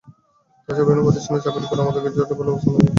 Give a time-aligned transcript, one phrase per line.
[0.65, 2.89] তা ছাড়া বিভিন্ন প্রতিষ্ঠানে চাকরি করে আমাদের গ্র্যাজুয়েটরা ভালো অবস্থানে রয়েছেন।